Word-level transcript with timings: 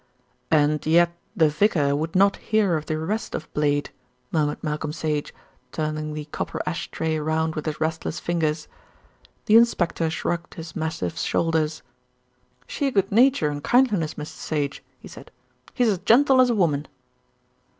"And 0.49 0.83
yet 0.87 1.15
the 1.35 1.47
vicar 1.47 1.95
would 1.95 2.15
not 2.15 2.37
hear 2.37 2.75
of 2.75 2.87
the 2.87 2.95
arrest 2.95 3.35
of 3.35 3.53
Blade," 3.53 3.91
murmured 4.31 4.63
Malcolm 4.63 4.91
Sage, 4.91 5.31
turning 5.71 6.15
the 6.15 6.25
copper 6.25 6.59
ash 6.65 6.89
tray 6.89 7.19
round 7.19 7.53
with 7.53 7.67
his 7.67 7.79
restless 7.79 8.19
fingers. 8.19 8.67
The 9.45 9.57
inspector 9.57 10.09
shrugged 10.09 10.55
his 10.55 10.75
massive 10.75 11.19
shoulders. 11.19 11.83
"Sheer 12.65 12.89
good 12.89 13.11
nature 13.11 13.49
and 13.51 13.63
kindliness, 13.63 14.15
Mr. 14.15 14.25
Sage," 14.29 14.83
he 14.99 15.07
said. 15.07 15.29
"He's 15.71 15.87
as 15.89 15.99
gentle 15.99 16.41
as 16.41 16.49
a 16.49 16.55
woman." 16.55 16.87